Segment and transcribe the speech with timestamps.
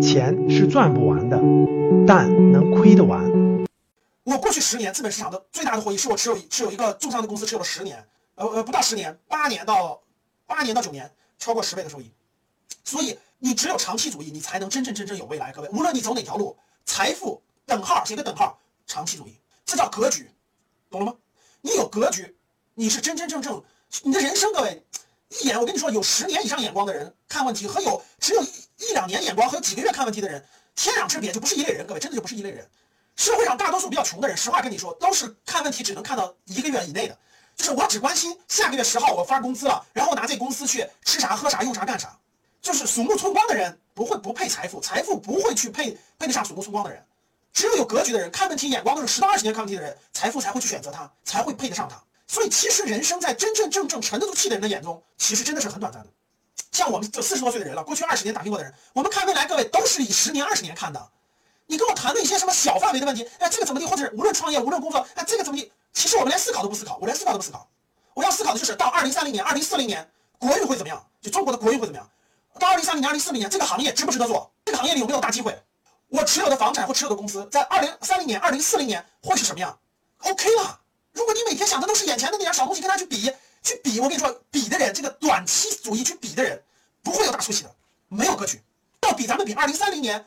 [0.00, 1.40] 钱是赚不完的，
[2.06, 3.24] 但能亏得完。
[4.24, 10.00] 我过去十年资本市场的最大的获益是我持有持有一个重仓的公司持有了十年，呃呃不到十年，八年到
[10.46, 12.12] 八年到九年，超过十倍的收益。
[12.84, 15.52] 所以你只有长期主义，你才能真正真正有未来。
[15.52, 20.28] 各位，无论你走哪条路，财富等号写个等号，长期主义，这叫格局，
[20.90, 21.14] 懂了吗？
[21.62, 22.36] 你有格局，
[22.74, 23.62] 你是真真正正
[24.02, 24.52] 你的人生。
[24.52, 24.82] 各位，
[25.28, 30.44] 一眼我跟你说，有十年以上眼光的人看问题和有只有一两年眼光和几个月看问题的人，
[30.74, 31.86] 天壤之别，就不是一类人。
[31.86, 32.68] 各位，真的就不是一类人。
[33.16, 37.18] 社会上大多数比较穷的人，实话跟你说，都是看问题只能看到一个月以内的，
[37.56, 42.16] 就是我只关心下个月十号我发工资了，然后拿这公司去吃啥喝啥用啥干啥。
[42.60, 47.04] 就是鼠目寸光的人不会不配财富，财富不会去配配得上鼠目寸光的人。
[47.52, 52.02] 只有有格局的人，看问题眼光都是十到二十年看问题的人，财富才会去选择他，才会配得上他。
[52.26, 56.08] 所以其实人生在真真正正沉得住气的人的眼中，其实真的是很短暂的。
[56.72, 61.10] 像我们这四十多岁的人了，过去二十年打拼过的人，我们看未来，各位都是以十年、二十年看的。
[61.66, 67.68] 你跟我谈论一些什么小范围的问题，哎，这个怎么地，或者是无论创业、无论工作，哎，这个怎么地，其实我们连思考都不思考，我连思考都不思考。
[68.14, 71.06] 我要思考的就是到二零三零年、二零四零年，国运会怎么样？
[71.20, 72.10] 就中国的国运会怎么样？
[72.58, 74.50] 到二零三零年、二零四零年，这个行业值不值得做？
[74.64, 75.56] 这个行业里有没有大机会？
[76.08, 79.78] 我持有的房产或持有的公司在二零三零年、二零四零年会是什么样
[80.18, 80.80] ？OK 了。
[81.16, 86.62] 如果你每天想的都是眼前的那点小东西，跟他去比，去比，我跟你说，比的人，这个短期主义去比的人，
[87.02, 87.74] 不会有大出息的，
[88.08, 88.60] 没有格局。
[89.00, 90.22] 要比咱们比二零三零年，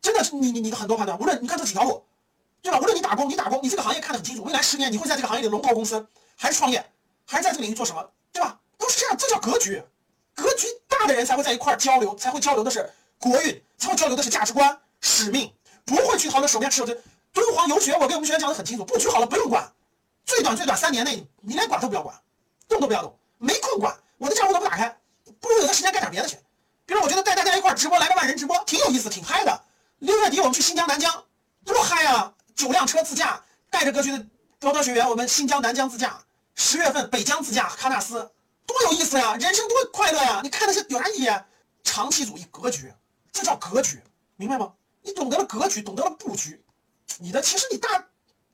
[0.00, 2.02] 真的是你你你的很多判断，无论你看这几条路，
[2.62, 2.78] 对吧？
[2.80, 6.82] 无论你打工，你打工，你这个行业看得很清楚，未来十年你会在这个行业里龙头公司，还是创业，
[7.26, 8.58] 还是在这个领域做什么，对吧？
[8.78, 9.82] 都是这样，这叫格局。
[10.34, 15.52] 格局大的人才会在一块交流，才会交流的是国运，才会交流的是价值观、使命，
[15.84, 16.96] 不会去讨论手边持有的
[17.32, 17.92] 敦煌游学。
[17.92, 19.70] 我跟我们学员讲的很清楚，布局好了不用管，
[20.24, 22.14] 最短最短三年内你连管都不要管，
[22.68, 23.96] 动都不要动，没空管。
[24.18, 24.96] 我的账户都不打开，
[25.40, 26.38] 不如有的时间干点别的去。
[26.86, 29.64] 比如我觉得带大家一块直播，来个万人直播，挺有意思，挺嗨的。
[29.98, 31.24] 六月底我们去新疆南疆，
[31.64, 32.32] 多嗨啊！
[32.54, 34.26] 九辆车自驾，带着格局的
[34.60, 36.22] 高端学员，我们新疆南疆自驾。
[36.54, 38.30] 十月份北疆自驾，喀纳斯。
[38.66, 40.40] 多有意思呀，人生多快乐呀！
[40.42, 41.28] 你看那些有啥意义？
[41.82, 42.92] 长期主义格局，
[43.32, 44.00] 这叫格局，
[44.36, 44.72] 明白吗？
[45.02, 46.64] 你懂得了格局，懂得了布局，
[47.18, 48.04] 你的其实你大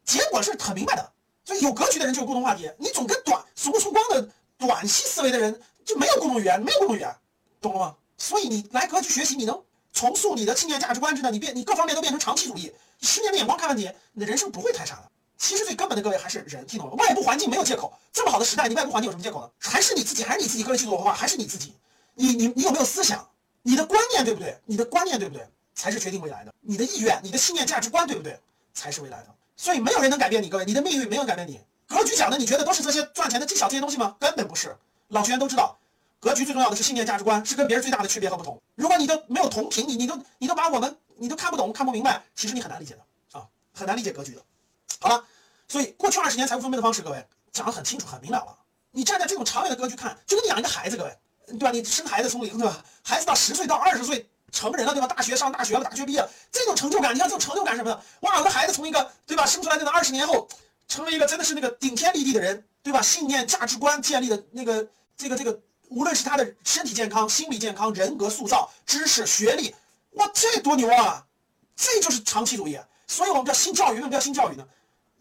[0.04, 1.12] 结果是很明白的。
[1.60, 7.14] 有格局的人就有共同话题，你总跟短数不出光的短期思维的人就没有共同语言，没有共同语言，
[7.60, 7.96] 懂了吗？
[8.16, 15.10] 所以你来格局学习，你能重塑你的信念价值观，知道你变你各方面都变成长期主义，十年的眼光看问题，你的人生不会太差的。
[15.38, 16.94] 其实最根本的，各位还是人，听懂了？
[16.96, 19.50] 外部环境没有借口，这么好的时代，你外部环境有什么借口呢？
[19.58, 21.74] 还是你自己，还是你自己个人基础文化，还是你自己？
[22.14, 23.24] 你你你有没有思想？
[23.62, 24.58] 你的观念对不对？
[24.64, 25.46] 你的观念对不对？
[25.76, 26.52] 才是决定未来的。
[26.60, 28.36] 你的意愿、你的信念、价值观对不对？
[28.74, 29.26] 才是未来的。
[29.58, 31.60] 所以没有人能改变你，各位，你的命运没有改变你。
[31.86, 34.16] 格局讲的，你觉得都是这些赚钱的技巧这些东西吗？
[34.20, 34.74] 根本不是。
[35.08, 35.76] 老学员都知道，
[36.20, 38.58] 格局最重要的是信念、价值观，是跟别人最大的区别和不同。
[38.76, 44.42] 如果你都没有同频，你你都你都把我们你都看不懂、看不明白，其实你很难理解的啊，很难理解格局的。
[45.00, 45.24] 好了。
[45.70, 48.56] 所以，过去二十年财富分配的方式，各位讲得很清楚、很明了了。
[48.90, 51.14] 你站在这种长远的格局看，就跟你养一个孩子，各位，
[51.46, 51.70] 对吧？
[51.70, 52.82] 你生孩子从零，对吧？
[53.02, 55.06] 孩子到十岁到二十岁成人了，对吧？
[55.06, 58.38] 大学上大学了，大学毕业，这种成就感，你看这种成就感什么的，哇！
[58.38, 59.44] 我的孩子从一个，对吧？
[59.44, 60.48] 生出来那个二十年后，
[60.88, 63.02] 成为一个真的是那个顶天立地的人，对吧？
[63.02, 65.60] 信念、价值观建立的那个，这个这个，
[65.90, 69.74] 无论是他的身体健康、心理健康、人格塑造、知识、学历，
[70.12, 71.24] 哇，这多牛啊！
[71.76, 72.78] 这就是长期主义。
[73.06, 74.66] 所以我们叫新教育，为什么叫新教育呢？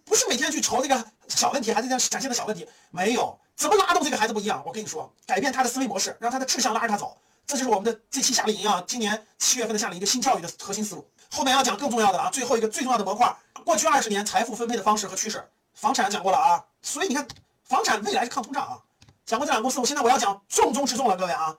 [0.03, 4.63] 不是每天去愁这个小问题，孩子这展现的小问题，没有怎么拉动这个孩子不一样。
[4.66, 7.17] 我跟你说，改变他的思维模式，让他的志向拉着他走，
[7.47, 11.09] 这就是我们的这期夏令营啊，今年七月份的夏令营一个新教育的核心思路。
[11.31, 15.50] 后面要讲更重要的啊，最后一个最重要的模块，过去二十年财富分配的方式和趋势。
[15.74, 17.25] 房产讲过了啊，所以你看，
[17.63, 18.78] 房产未来是抗通胀啊，
[19.25, 21.56] 讲过这两个公司，我现在我要讲重中之重了，各位啊，